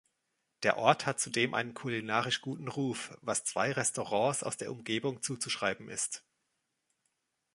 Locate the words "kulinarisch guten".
1.75-2.67